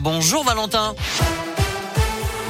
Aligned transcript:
Bonjour 0.00 0.42
Valentin. 0.42 0.92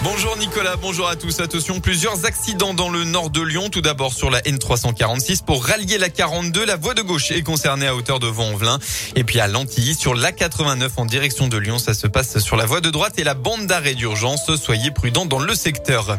Bonjour 0.03 0.39
Nicolas, 0.39 0.77
bonjour 0.77 1.07
à 1.09 1.15
tous. 1.15 1.41
Attention, 1.41 1.79
plusieurs 1.79 2.25
accidents 2.25 2.73
dans 2.73 2.89
le 2.89 3.05
nord 3.05 3.29
de 3.29 3.43
Lyon. 3.43 3.69
Tout 3.69 3.83
d'abord 3.83 4.15
sur 4.15 4.31
la 4.31 4.41
N346 4.41 5.45
pour 5.45 5.63
rallier 5.63 5.99
la 5.99 6.09
42. 6.09 6.65
La 6.65 6.77
voie 6.77 6.95
de 6.95 7.03
gauche 7.03 7.31
est 7.31 7.43
concernée 7.43 7.87
à 7.87 7.95
hauteur 7.95 8.19
de 8.19 8.29
Vaux-en-Velin. 8.29 8.79
Et 9.15 9.25
puis 9.25 9.41
à 9.41 9.47
Lantilly 9.47 9.95
sur 9.95 10.15
la 10.15 10.33
89 10.33 10.93
en 10.97 11.05
direction 11.05 11.49
de 11.49 11.59
Lyon. 11.59 11.79
Ça 11.79 11.93
se 11.93 12.07
passe 12.07 12.39
sur 12.39 12.57
la 12.57 12.65
voie 12.65 12.81
de 12.81 12.89
droite 12.89 13.19
et 13.19 13.25
la 13.25 13.35
bande 13.35 13.67
d'arrêt 13.67 13.95
d'urgence. 13.95 14.51
Soyez 14.57 14.91
prudents 14.91 15.27
dans 15.27 15.39
le 15.39 15.55
secteur. 15.55 16.19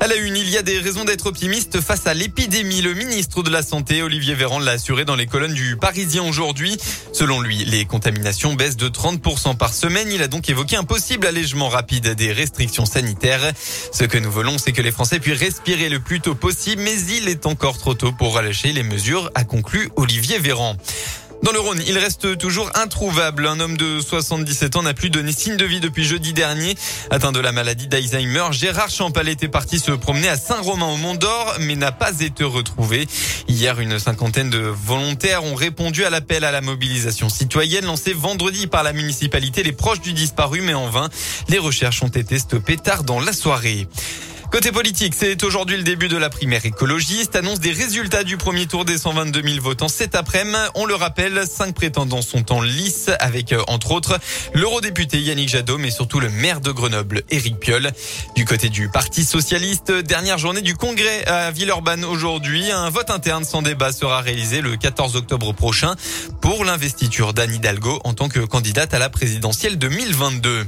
À 0.00 0.06
la 0.06 0.14
une, 0.14 0.36
il 0.36 0.48
y 0.48 0.56
a 0.56 0.62
des 0.62 0.78
raisons 0.78 1.04
d'être 1.04 1.26
optimiste 1.26 1.80
face 1.80 2.06
à 2.06 2.14
l'épidémie. 2.14 2.82
Le 2.82 2.94
ministre 2.94 3.42
de 3.42 3.50
la 3.50 3.64
Santé, 3.64 4.00
Olivier 4.00 4.34
Véran, 4.34 4.60
l'a 4.60 4.72
assuré 4.72 5.04
dans 5.04 5.16
les 5.16 5.26
colonnes 5.26 5.54
du 5.54 5.76
Parisien 5.76 6.22
aujourd'hui. 6.22 6.76
Selon 7.12 7.40
lui, 7.40 7.64
les 7.64 7.84
contaminations 7.84 8.54
baissent 8.54 8.76
de 8.76 8.88
30% 8.88 9.56
par 9.56 9.74
semaine. 9.74 10.12
Il 10.12 10.22
a 10.22 10.28
donc 10.28 10.48
évoqué 10.48 10.76
un 10.76 10.84
possible 10.84 11.26
allègement 11.26 11.68
rapide 11.68 12.14
des 12.14 12.32
restrictions 12.32 12.86
sanitaires. 12.86 13.52
Ce 13.92 14.04
que 14.04 14.18
nous 14.18 14.30
voulons, 14.30 14.56
c'est 14.56 14.70
que 14.70 14.82
les 14.82 14.92
Français 14.92 15.18
puissent 15.18 15.40
respirer 15.40 15.88
le 15.88 15.98
plus 15.98 16.20
tôt 16.20 16.36
possible, 16.36 16.82
mais 16.82 16.96
il 17.18 17.28
est 17.28 17.44
encore 17.46 17.76
trop 17.76 17.94
tôt 17.94 18.12
pour 18.12 18.34
relâcher 18.34 18.72
les 18.72 18.84
mesures, 18.84 19.32
a 19.34 19.42
conclu 19.42 19.90
Olivier 19.96 20.38
Véran. 20.38 20.76
Dans 21.42 21.52
le 21.52 21.60
Rhône, 21.60 21.80
il 21.86 21.96
reste 21.96 22.36
toujours 22.36 22.70
introuvable. 22.74 23.46
Un 23.46 23.60
homme 23.60 23.76
de 23.76 24.00
77 24.00 24.74
ans 24.76 24.82
n'a 24.82 24.92
plus 24.92 25.08
donné 25.08 25.30
signe 25.30 25.56
de 25.56 25.64
vie 25.64 25.78
depuis 25.78 26.04
jeudi 26.04 26.32
dernier. 26.32 26.74
Atteint 27.10 27.30
de 27.30 27.38
la 27.38 27.52
maladie 27.52 27.86
d'Alzheimer, 27.86 28.46
Gérard 28.50 28.90
Champal 28.90 29.28
était 29.28 29.48
parti 29.48 29.78
se 29.78 29.92
promener 29.92 30.28
à 30.28 30.36
Saint-Romain 30.36 30.86
au 30.86 30.96
Mont 30.96 31.14
d'Or, 31.14 31.54
mais 31.60 31.76
n'a 31.76 31.92
pas 31.92 32.20
été 32.20 32.42
retrouvé. 32.42 33.06
Hier, 33.46 33.78
une 33.78 34.00
cinquantaine 34.00 34.50
de 34.50 34.58
volontaires 34.58 35.44
ont 35.44 35.54
répondu 35.54 36.04
à 36.04 36.10
l'appel 36.10 36.42
à 36.42 36.50
la 36.50 36.60
mobilisation 36.60 37.28
citoyenne 37.28 37.84
lancé 37.84 38.12
vendredi 38.12 38.66
par 38.66 38.82
la 38.82 38.92
municipalité. 38.92 39.62
Les 39.62 39.72
proches 39.72 40.00
du 40.00 40.12
disparu, 40.12 40.60
mais 40.60 40.74
en 40.74 40.90
vain. 40.90 41.08
Les 41.48 41.58
recherches 41.58 42.02
ont 42.02 42.08
été 42.08 42.38
stoppées 42.38 42.76
tard 42.76 43.04
dans 43.04 43.20
la 43.20 43.32
soirée. 43.32 43.86
Côté 44.50 44.72
politique, 44.72 45.14
c'est 45.14 45.44
aujourd'hui 45.44 45.76
le 45.76 45.82
début 45.82 46.08
de 46.08 46.16
la 46.16 46.30
primaire 46.30 46.64
écologiste. 46.64 47.36
Annonce 47.36 47.60
des 47.60 47.72
résultats 47.72 48.24
du 48.24 48.38
premier 48.38 48.66
tour 48.66 48.86
des 48.86 48.96
122 48.96 49.42
000 49.42 49.62
votants 49.62 49.88
cet 49.88 50.14
après-midi. 50.14 50.38
On 50.74 50.86
le 50.86 50.94
rappelle, 50.94 51.44
cinq 51.46 51.74
prétendants 51.74 52.22
sont 52.22 52.50
en 52.50 52.62
lice 52.62 53.10
avec, 53.20 53.52
euh, 53.52 53.62
entre 53.68 53.90
autres, 53.90 54.18
l'eurodéputé 54.54 55.20
Yannick 55.20 55.50
Jadot, 55.50 55.76
mais 55.76 55.90
surtout 55.90 56.18
le 56.18 56.30
maire 56.30 56.62
de 56.62 56.70
Grenoble, 56.70 57.24
Éric 57.28 57.58
Piolle. 57.58 57.92
Du 58.36 58.46
côté 58.46 58.70
du 58.70 58.88
Parti 58.88 59.24
socialiste, 59.24 59.92
dernière 59.92 60.38
journée 60.38 60.62
du 60.62 60.74
congrès 60.74 61.26
à 61.26 61.50
Villeurbanne 61.50 62.04
aujourd'hui. 62.04 62.70
Un 62.70 62.88
vote 62.88 63.10
interne 63.10 63.44
sans 63.44 63.60
débat 63.60 63.92
sera 63.92 64.22
réalisé 64.22 64.62
le 64.62 64.76
14 64.76 65.16
octobre 65.16 65.52
prochain 65.52 65.94
pour 66.40 66.64
l'investiture 66.64 67.34
d'Anne 67.34 67.54
Hidalgo 67.54 68.00
en 68.04 68.14
tant 68.14 68.30
que 68.30 68.40
candidate 68.40 68.94
à 68.94 68.98
la 68.98 69.10
présidentielle 69.10 69.76
2022. 69.76 70.66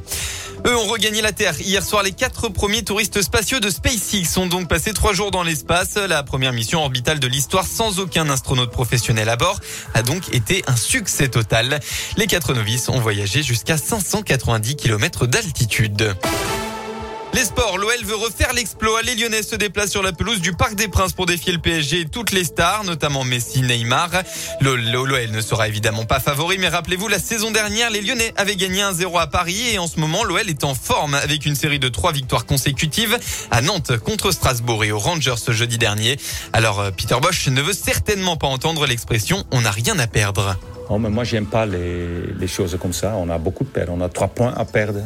Eux 0.67 0.77
ont 0.77 0.87
regagné 0.87 1.23
la 1.23 1.33
Terre. 1.33 1.59
Hier 1.61 1.83
soir, 1.83 2.03
les 2.03 2.13
quatre 2.13 2.49
premiers 2.49 2.83
touristes 2.83 3.23
spatiaux 3.23 3.61
de 3.61 3.70
SpaceX 3.71 4.25
sont 4.25 4.47
donc 4.47 4.69
passés 4.69 4.93
trois 4.93 5.13
jours 5.13 5.31
dans 5.31 5.43
l'espace. 5.43 5.97
La 5.97 6.23
première 6.23 6.53
mission 6.53 6.81
orbitale 6.81 7.21
de 7.21 7.27
l'histoire 7.27 7.67
sans 7.67 7.99
aucun 7.99 8.29
astronaute 8.29 8.71
professionnel 8.71 9.29
à 9.29 9.37
bord 9.37 9.59
a 9.95 10.03
donc 10.03 10.35
été 10.35 10.63
un 10.67 10.77
succès 10.77 11.29
total. 11.29 11.81
Les 12.17 12.27
quatre 12.27 12.55
novices 12.55 12.89
ont 12.89 13.01
voyagé 13.01 13.43
jusqu'à 13.43 13.77
590 13.77 14.77
km 14.77 15.27
d'altitude. 15.27 16.15
Les 17.33 17.45
sports, 17.45 17.79
l'OL 17.79 18.05
veut 18.05 18.17
refaire 18.17 18.53
l'exploit. 18.53 19.03
Les 19.03 19.15
Lyonnais 19.15 19.45
se 19.45 19.55
déplacent 19.55 19.93
sur 19.93 20.03
la 20.03 20.13
pelouse 20.13 20.41
du 20.41 20.53
Parc 20.53 20.75
des 20.75 20.89
Princes 20.89 21.13
pour 21.13 21.27
défier 21.27 21.53
le 21.53 21.61
PSG 21.61 22.01
et 22.01 22.05
toutes 22.05 22.33
les 22.33 22.43
stars, 22.43 22.83
notamment 22.85 23.23
Messi, 23.23 23.63
Neymar. 23.63 24.11
L'OL 24.61 25.31
ne 25.31 25.41
sera 25.41 25.69
évidemment 25.69 26.05
pas 26.05 26.19
favori, 26.19 26.59
mais 26.59 26.69
rappelez-vous, 26.69 27.07
la 27.07 27.21
saison 27.21 27.53
dernière, 27.53 27.91
les 27.91 28.01
Lyonnais 28.01 28.35
avaient 28.37 28.57
gagné 28.57 28.83
1-0 28.83 29.19
à 29.21 29.29
Paris 29.29 29.71
et 29.73 29.79
en 29.79 29.87
ce 29.87 30.01
moment, 30.01 30.25
l'OL 30.25 30.49
est 30.49 30.65
en 30.65 30.75
forme 30.75 31.15
avec 31.15 31.47
une 31.47 31.55
série 31.55 31.79
de 31.79 31.89
trois 31.89 32.11
victoires 32.11 32.47
consécutives 32.47 33.17
à 33.53 33.63
Nantes 33.63 33.97
contre 33.99 34.33
Strasbourg 34.33 34.85
et 34.85 34.91
aux 34.91 34.99
Rangers 34.99 35.37
ce 35.39 35.53
jeudi 35.53 35.79
dernier. 35.79 36.19
Alors, 36.53 36.81
euh, 36.81 36.91
Peter 36.91 37.17
Bosch 37.23 37.47
ne 37.47 37.63
veut 37.63 37.75
certainement 37.75 38.37
pas 38.37 38.49
entendre 38.49 38.87
l'expression 38.87 39.45
on 39.53 39.61
n'a 39.61 39.71
rien 39.71 39.99
à 40.01 40.09
perdre. 40.09 40.57
Oh, 40.89 40.99
mais 40.99 41.11
moi, 41.11 41.23
j'aime 41.23 41.47
pas 41.47 41.65
les, 41.65 42.33
les 42.37 42.49
choses 42.49 42.77
comme 42.83 42.93
ça. 42.93 43.15
On 43.17 43.31
a 43.31 43.39
beaucoup 43.39 43.63
de 43.63 43.69
perdre. 43.69 43.93
On 43.95 44.01
a 44.01 44.09
trois 44.09 44.29
points 44.29 44.53
à 44.57 44.65
perdre. 44.65 45.01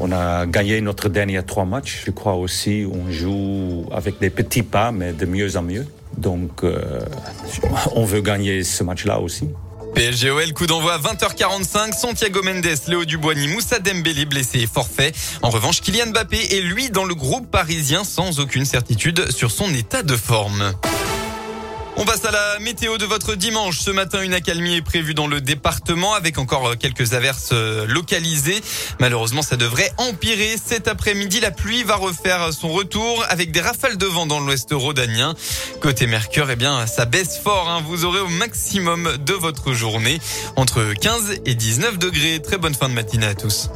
On 0.00 0.12
a 0.12 0.46
gagné 0.46 0.80
notre 0.80 1.08
dernier 1.08 1.42
trois 1.42 1.64
matchs. 1.64 2.02
Je 2.06 2.10
crois 2.10 2.34
aussi 2.34 2.86
on 2.90 3.10
joue 3.10 3.86
avec 3.92 4.18
des 4.20 4.30
petits 4.30 4.62
pas, 4.62 4.92
mais 4.92 5.12
de 5.12 5.26
mieux 5.26 5.56
en 5.56 5.62
mieux. 5.62 5.86
Donc, 6.16 6.62
euh, 6.62 7.00
on 7.94 8.04
veut 8.04 8.20
gagner 8.20 8.62
ce 8.62 8.84
match-là 8.84 9.20
aussi. 9.20 9.48
PSGOL, 9.94 10.52
coup 10.52 10.66
d'envoi 10.66 10.94
à 10.94 10.98
20h45. 10.98 11.92
Santiago 11.96 12.42
Mendes, 12.42 12.66
Léo 12.88 13.04
Duboigny, 13.04 13.46
Moussa 13.46 13.78
Dembélé 13.78 14.24
blessé 14.24 14.60
et 14.60 14.66
forfait. 14.66 15.12
En 15.42 15.50
revanche, 15.50 15.80
Kylian 15.80 16.06
Mbappé 16.08 16.56
est 16.56 16.62
lui 16.62 16.90
dans 16.90 17.04
le 17.04 17.14
groupe 17.14 17.48
parisien 17.48 18.02
sans 18.02 18.40
aucune 18.40 18.64
certitude 18.64 19.30
sur 19.30 19.52
son 19.52 19.72
état 19.72 20.02
de 20.02 20.16
forme. 20.16 20.74
On 21.96 22.04
passe 22.04 22.24
à 22.24 22.32
la 22.32 22.58
météo 22.58 22.98
de 22.98 23.04
votre 23.04 23.36
dimanche. 23.36 23.78
Ce 23.78 23.90
matin, 23.90 24.22
une 24.22 24.34
accalmie 24.34 24.74
est 24.74 24.82
prévue 24.82 25.14
dans 25.14 25.28
le 25.28 25.40
département 25.40 26.14
avec 26.14 26.38
encore 26.38 26.76
quelques 26.76 27.14
averses 27.14 27.50
euh, 27.52 27.86
localisées. 27.86 28.60
Malheureusement, 28.98 29.42
ça 29.42 29.56
devrait 29.56 29.92
empirer. 29.98 30.56
Cet 30.62 30.88
après-midi, 30.88 31.38
la 31.38 31.52
pluie 31.52 31.84
va 31.84 31.94
refaire 31.94 32.52
son 32.52 32.68
retour 32.68 33.24
avec 33.28 33.52
des 33.52 33.60
rafales 33.60 33.96
de 33.96 34.06
vent 34.06 34.26
dans 34.26 34.40
l'ouest 34.40 34.70
rhodanien. 34.72 35.34
Côté 35.80 36.08
Mercure, 36.08 36.50
eh 36.50 36.56
bien, 36.56 36.86
ça 36.88 37.04
baisse 37.04 37.38
fort. 37.38 37.68
Hein. 37.68 37.82
Vous 37.86 38.04
aurez 38.04 38.20
au 38.20 38.28
maximum 38.28 39.16
de 39.18 39.34
votre 39.34 39.72
journée 39.72 40.20
entre 40.56 40.94
15 40.94 41.42
et 41.46 41.54
19 41.54 41.98
degrés. 41.98 42.42
Très 42.42 42.58
bonne 42.58 42.74
fin 42.74 42.88
de 42.88 42.94
matinée 42.94 43.26
à 43.26 43.34
tous. 43.34 43.70